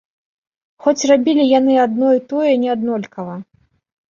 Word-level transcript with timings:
Хоць 0.85 1.07
рабілі 1.11 1.45
яны 1.59 1.77
адно 1.85 2.07
і 2.21 2.25
тое 2.33 2.53
неаднолькава. 2.65 3.35